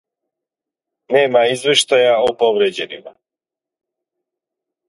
[1.15, 3.15] Нема извјештаја о повријеđенима.